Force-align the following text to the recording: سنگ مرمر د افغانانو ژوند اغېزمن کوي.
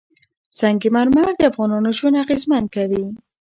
سنگ 0.59 0.81
مرمر 0.95 1.31
د 1.37 1.41
افغانانو 1.51 1.89
ژوند 1.97 2.19
اغېزمن 2.23 2.63
کوي. 2.75 3.05